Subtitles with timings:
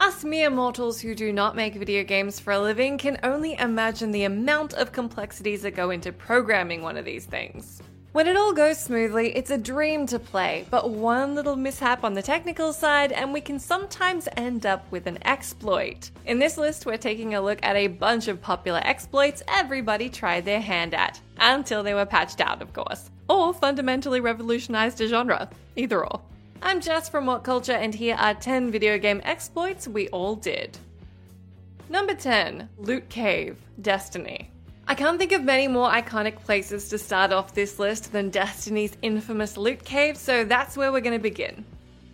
[0.00, 4.12] Us mere mortals who do not make video games for a living can only imagine
[4.12, 7.82] the amount of complexities that go into programming one of these things.
[8.12, 12.14] When it all goes smoothly, it's a dream to play, but one little mishap on
[12.14, 16.10] the technical side, and we can sometimes end up with an exploit.
[16.26, 20.44] In this list, we're taking a look at a bunch of popular exploits everybody tried
[20.44, 25.50] their hand at, until they were patched out, of course, or fundamentally revolutionized a genre.
[25.76, 26.20] Either or.
[26.60, 30.76] I'm Jess from What Culture, and here are 10 video game exploits we all did.
[31.88, 34.50] Number 10 Loot Cave Destiny.
[34.88, 38.96] I can't think of many more iconic places to start off this list than Destiny's
[39.02, 41.64] infamous loot cave, so that's where we're going to begin.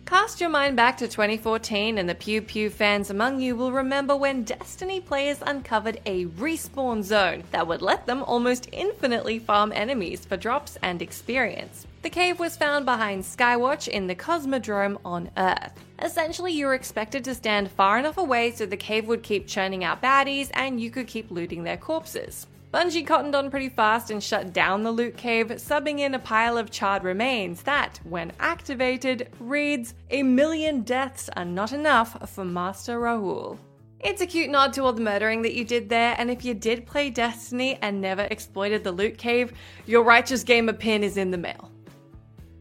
[0.05, 4.15] Cast your mind back to 2014, and the Pew Pew fans among you will remember
[4.15, 10.23] when Destiny players uncovered a respawn zone that would let them almost infinitely farm enemies
[10.23, 11.87] for drops and experience.
[12.03, 15.73] The cave was found behind Skywatch in the Cosmodrome on Earth.
[15.99, 19.83] Essentially, you were expected to stand far enough away so the cave would keep churning
[19.83, 22.45] out baddies and you could keep looting their corpses.
[22.75, 26.57] Bungie cottoned on pretty fast and shut down the loot cave, subbing in a pile
[26.57, 32.99] of charred remains that, when activated, reads A million deaths are not enough for Master
[32.99, 33.57] Rahool.
[34.01, 36.53] It's a cute nod to all the murdering that you did there, and if you
[36.53, 39.53] did play Destiny and never exploited the loot cave,
[39.85, 41.71] your righteous gamer pin is in the mail.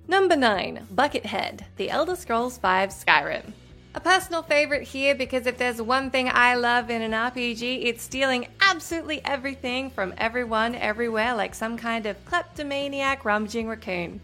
[0.06, 3.52] Number 9 Buckethead, The Elder Scrolls V Skyrim.
[3.96, 8.02] A personal favorite here because if there's one thing I love in an RPG, it's
[8.02, 14.20] stealing absolutely everything from everyone, everywhere, like some kind of kleptomaniac rummaging raccoon.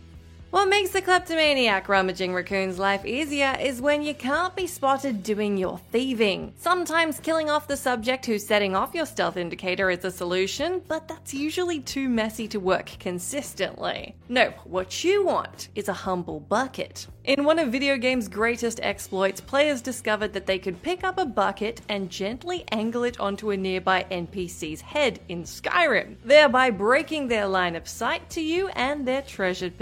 [0.50, 5.56] What makes the kleptomaniac rummaging raccoon's life easier is when you can't be spotted doing
[5.56, 6.54] your thieving.
[6.58, 11.06] Sometimes killing off the subject who's setting off your stealth indicator is a solution, but
[11.06, 14.16] that's usually too messy to work consistently.
[14.28, 17.06] No, what you want is a humble bucket.
[17.22, 21.26] In one of video games' greatest exploits, players discovered that they could pick up a
[21.26, 27.46] bucket and gently angle it onto a nearby NPC's head in Skyrim, thereby breaking their
[27.46, 29.78] line of sight to you and their treasured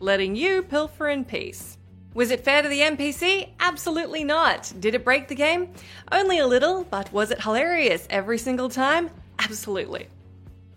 [0.00, 1.78] letting you pilfer in peace.
[2.12, 3.50] Was it fair to the NPC?
[3.60, 4.72] Absolutely not.
[4.80, 5.72] Did it break the game?
[6.10, 9.10] Only a little, but was it hilarious every single time?
[9.38, 10.08] Absolutely.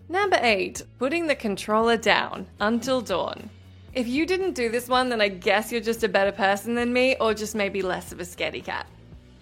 [0.08, 0.82] Number 8.
[0.98, 2.46] Putting the controller down.
[2.60, 3.50] Until Dawn.
[3.94, 6.92] If you didn't do this one, then I guess you're just a better person than
[6.92, 8.86] me, or just maybe less of a scaredy cat.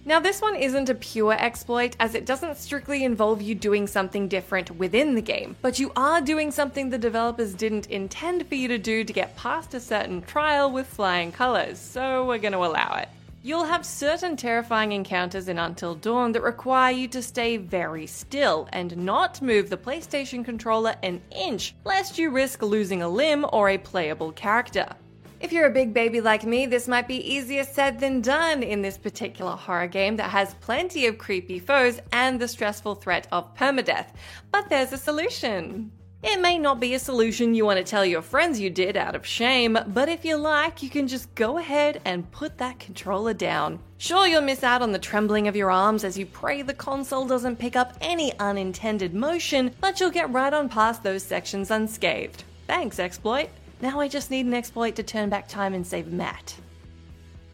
[0.04, 4.26] Now, this one isn't a pure exploit, as it doesn't strictly involve you doing something
[4.26, 8.66] different within the game, but you are doing something the developers didn't intend for you
[8.66, 12.64] to do to get past a certain trial with flying colors, so we're going to
[12.64, 13.08] allow it.
[13.44, 18.68] You'll have certain terrifying encounters in Until Dawn that require you to stay very still
[18.72, 23.68] and not move the PlayStation controller an inch, lest you risk losing a limb or
[23.68, 24.96] a playable character.
[25.42, 28.80] If you're a big baby like me, this might be easier said than done in
[28.80, 33.52] this particular horror game that has plenty of creepy foes and the stressful threat of
[33.56, 34.06] permadeath.
[34.52, 35.90] But there's a solution.
[36.22, 39.16] It may not be a solution you want to tell your friends you did out
[39.16, 43.34] of shame, but if you like, you can just go ahead and put that controller
[43.34, 43.80] down.
[43.98, 47.26] Sure, you'll miss out on the trembling of your arms as you pray the console
[47.26, 52.44] doesn't pick up any unintended motion, but you'll get right on past those sections unscathed.
[52.68, 53.48] Thanks, exploit.
[53.82, 56.56] Now I just need an exploit to turn back time and save Matt.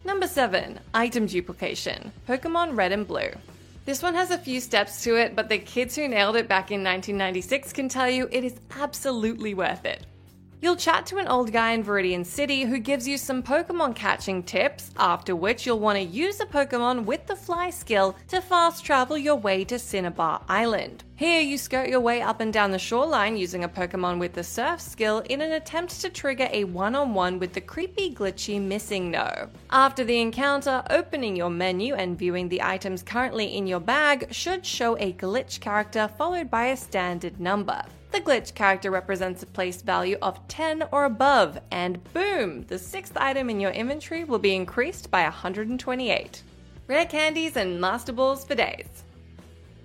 [0.05, 3.31] Number 7 Item Duplication Pokemon Red and Blue.
[3.85, 6.69] This one has a few steps to it, but the kids who nailed it back
[6.69, 10.05] in 1996 can tell you it is absolutely worth it.
[10.61, 14.43] You'll chat to an old guy in Viridian City who gives you some Pokemon catching
[14.43, 18.83] tips, after which you'll want to use a Pokemon with the fly skill to fast
[18.83, 21.05] travel your way to Cinnabar Island.
[21.15, 24.43] Here, you skirt your way up and down the shoreline using a Pokemon with the
[24.43, 28.59] Surf skill in an attempt to trigger a one on one with the creepy, glitchy
[28.59, 29.49] MissingNo.
[29.69, 34.65] After the encounter, opening your menu and viewing the items currently in your bag should
[34.65, 37.81] show a glitch character followed by a standard number.
[38.11, 43.15] The glitch character represents a place value of 10 or above, and boom, the sixth
[43.15, 46.41] item in your inventory will be increased by 128.
[46.87, 48.87] Rare candies and Master Balls for days.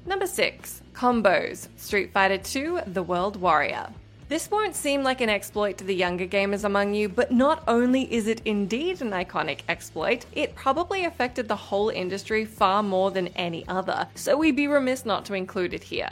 [0.06, 0.82] Number 6.
[0.94, 3.88] Combos Street Fighter II The World Warrior.
[4.28, 8.10] This won't seem like an exploit to the younger gamers among you, but not only
[8.12, 13.28] is it indeed an iconic exploit, it probably affected the whole industry far more than
[13.28, 16.10] any other, so we'd be remiss not to include it here.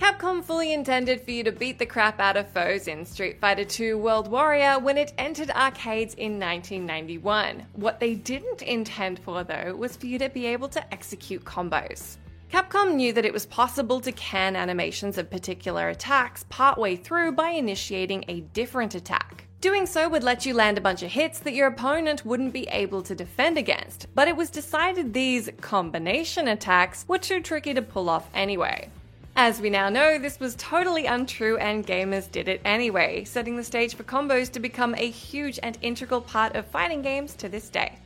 [0.00, 3.66] Capcom fully intended for you to beat the crap out of foes in Street Fighter
[3.78, 7.66] II World Warrior when it entered arcades in 1991.
[7.74, 12.16] What they didn't intend for, though, was for you to be able to execute combos.
[12.50, 17.50] Capcom knew that it was possible to can animations of particular attacks partway through by
[17.50, 19.44] initiating a different attack.
[19.60, 22.66] Doing so would let you land a bunch of hits that your opponent wouldn't be
[22.68, 27.82] able to defend against, but it was decided these combination attacks were too tricky to
[27.82, 28.88] pull off anyway.
[29.36, 33.64] As we now know, this was totally untrue and gamers did it anyway, setting the
[33.64, 37.68] stage for combos to become a huge and integral part of fighting games to this
[37.70, 37.98] day.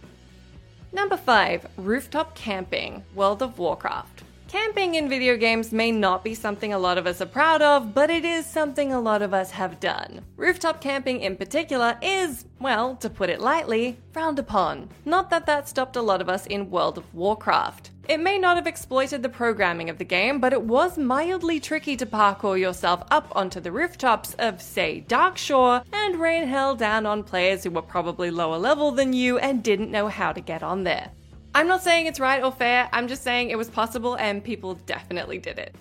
[0.92, 4.22] Number 5 Rooftop Camping World of Warcraft.
[4.46, 7.92] Camping in video games may not be something a lot of us are proud of,
[7.92, 10.20] but it is something a lot of us have done.
[10.36, 14.90] Rooftop camping in particular is, well, to put it lightly, frowned upon.
[15.04, 17.90] Not that that stopped a lot of us in World of Warcraft.
[18.06, 21.96] It may not have exploited the programming of the game, but it was mildly tricky
[21.96, 27.22] to parkour yourself up onto the rooftops of, say, Darkshore and rain hell down on
[27.22, 30.84] players who were probably lower level than you and didn't know how to get on
[30.84, 31.10] there.
[31.54, 34.74] I'm not saying it's right or fair, I'm just saying it was possible and people
[34.74, 35.74] definitely did it.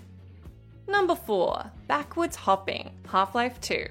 [0.88, 1.72] Number 4.
[1.88, 3.86] Backwards Hopping Half Life 2.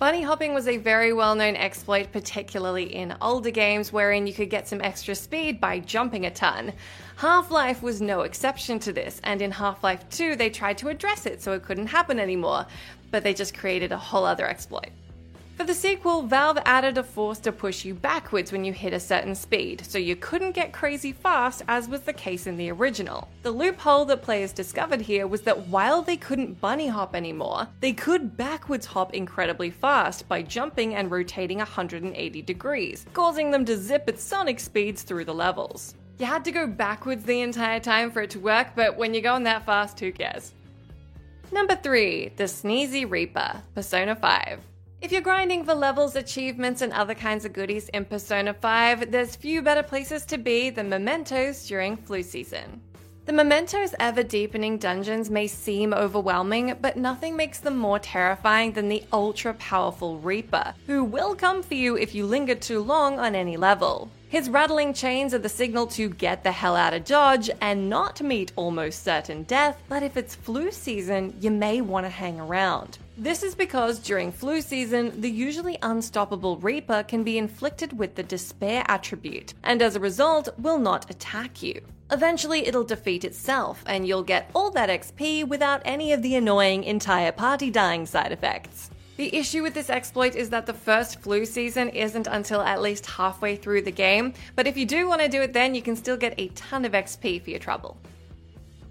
[0.00, 4.48] Bunny hopping was a very well known exploit, particularly in older games, wherein you could
[4.48, 6.72] get some extra speed by jumping a ton.
[7.16, 10.88] Half Life was no exception to this, and in Half Life 2, they tried to
[10.88, 12.64] address it so it couldn't happen anymore,
[13.10, 14.88] but they just created a whole other exploit.
[15.60, 18.98] For the sequel, Valve added a force to push you backwards when you hit a
[18.98, 23.28] certain speed, so you couldn't get crazy fast as was the case in the original.
[23.42, 27.92] The loophole that players discovered here was that while they couldn't bunny hop anymore, they
[27.92, 34.08] could backwards hop incredibly fast by jumping and rotating 180 degrees, causing them to zip
[34.08, 35.94] at sonic speeds through the levels.
[36.18, 39.22] You had to go backwards the entire time for it to work, but when you're
[39.22, 40.54] going that fast, who cares?
[41.52, 42.32] Number 3.
[42.36, 44.60] The Sneezy Reaper, Persona 5.
[45.02, 49.34] If you're grinding for levels, achievements, and other kinds of goodies in Persona 5, there's
[49.34, 52.82] few better places to be than Mementos during flu season.
[53.24, 58.90] The Mementos ever deepening dungeons may seem overwhelming, but nothing makes them more terrifying than
[58.90, 63.34] the ultra powerful Reaper, who will come for you if you linger too long on
[63.34, 64.10] any level.
[64.28, 68.20] His rattling chains are the signal to get the hell out of Dodge and not
[68.20, 72.98] meet almost certain death, but if it's flu season, you may want to hang around.
[73.20, 78.22] This is because during flu season, the usually unstoppable Reaper can be inflicted with the
[78.22, 81.82] Despair attribute, and as a result, will not attack you.
[82.10, 86.82] Eventually, it'll defeat itself, and you'll get all that XP without any of the annoying
[86.84, 88.90] entire party dying side effects.
[89.18, 93.04] The issue with this exploit is that the first flu season isn't until at least
[93.04, 95.94] halfway through the game, but if you do want to do it then, you can
[95.94, 97.98] still get a ton of XP for your trouble.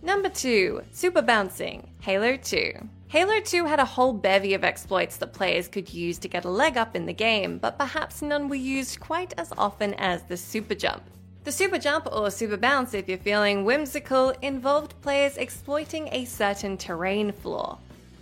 [0.03, 2.89] Number 2 Super Bouncing Halo 2.
[3.09, 6.49] Halo 2 had a whole bevy of exploits that players could use to get a
[6.49, 10.37] leg up in the game, but perhaps none were used quite as often as the
[10.37, 11.01] super jump.
[11.43, 16.77] The super jump, or super bounce if you're feeling whimsical, involved players exploiting a certain
[16.77, 17.79] terrain flaw.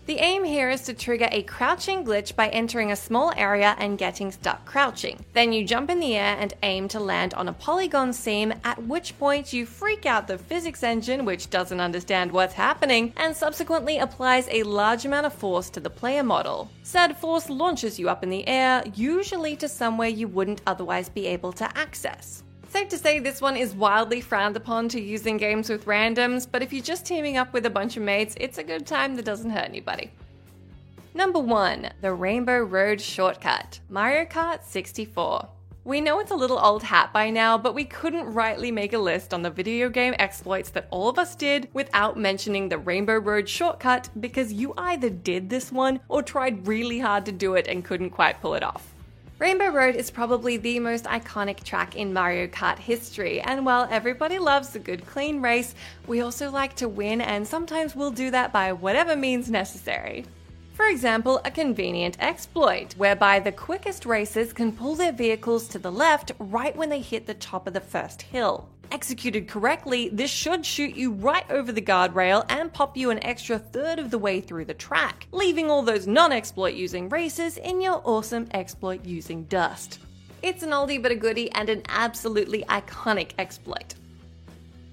[0.08, 3.98] The aim here is to trigger a crouching glitch by entering a small area and
[3.98, 5.26] getting stuck crouching.
[5.34, 8.82] Then you jump in the air and aim to land on a polygon seam, at
[8.84, 13.98] which point you freak out the physics engine, which doesn't understand what's happening, and subsequently
[13.98, 16.70] applies a large amount of force to the player model.
[16.84, 21.28] Said force launches you up in the air, usually to somewhere you wouldn't otherwise be
[21.28, 22.44] able to access.
[22.70, 26.46] Safe to say this one is wildly frowned upon to use in games with randoms,
[26.50, 29.16] but if you're just teaming up with a bunch of mates, it's a good time
[29.16, 30.12] that doesn't hurt anybody.
[31.14, 31.90] Number 1.
[32.02, 35.48] The Rainbow Road Shortcut Mario Kart 64.
[35.86, 39.00] We know it's a little old hat by now, but we couldn't rightly make a
[39.00, 43.18] list on the video game exploits that all of us did without mentioning the Rainbow
[43.18, 47.70] Road shortcut because you either did this one or tried really hard to do it
[47.70, 48.94] and couldn't quite pull it off.
[49.40, 54.40] Rainbow Road is probably the most iconic track in Mario Kart history, and while everybody
[54.40, 55.76] loves a good clean race,
[56.08, 60.26] we also like to win, and sometimes we'll do that by whatever means necessary.
[60.74, 65.92] For example, a convenient exploit, whereby the quickest racers can pull their vehicles to the
[65.92, 68.68] left right when they hit the top of the first hill.
[68.92, 73.60] Executed correctly, this should shoot you right over the guardrail and pop you an extra
[73.60, 77.82] third of the way through the track, leaving all those non exploit using racers in
[77.82, 80.00] your awesome exploit using dust.
[80.42, 83.96] It's an oldie but a goodie and an absolutely iconic exploit.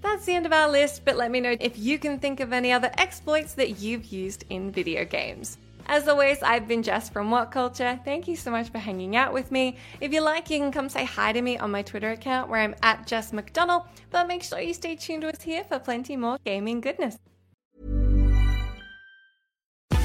[0.02, 2.52] That's the end of our list, but let me know if you can think of
[2.52, 5.56] any other exploits that you've used in video games.
[5.86, 8.00] As always, I've been Jess from What Culture.
[8.04, 9.76] Thank you so much for hanging out with me.
[10.00, 12.60] If you like, you can come say hi to me on my Twitter account where
[12.60, 16.16] I'm at Jess McDonald, but make sure you stay tuned to us here for plenty
[16.16, 17.18] more gaming goodness.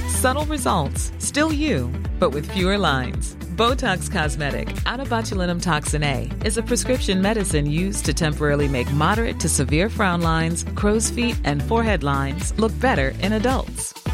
[0.08, 3.36] Subtle results, still you, but with fewer lines.
[3.56, 10.22] Botox Cosmetic, onabotulinumtoxinA, is a prescription medicine used to temporarily make moderate to severe frown
[10.22, 13.99] lines, crow's feet, and forehead lines look better in adults.